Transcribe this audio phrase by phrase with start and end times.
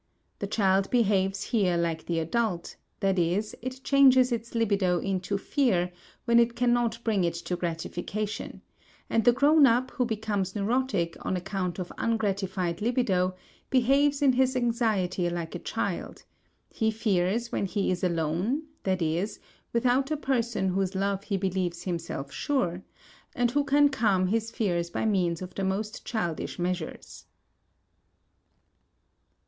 [0.39, 5.91] The child behaves here like the adult, that is, it changes its libido into fear
[6.25, 8.63] when it cannot bring it to gratification,
[9.11, 13.35] and the grown up who becomes neurotic on account of ungratified libido
[13.69, 16.23] behaves in his anxiety like a child;
[16.67, 19.27] he fears when he is alone, i.e.,
[19.71, 22.81] without a person of whose love he believes himself sure,
[23.35, 27.27] and who can calm his fears by means of the most childish measures.